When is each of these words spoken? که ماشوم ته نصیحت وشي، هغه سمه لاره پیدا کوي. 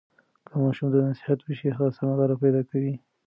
که 0.47 0.53
ماشوم 0.61 0.89
ته 0.93 0.99
نصیحت 1.07 1.39
وشي، 1.43 1.67
هغه 1.75 1.87
سمه 1.97 2.13
لاره 2.19 2.35
پیدا 2.43 2.61
کوي. 2.69 2.93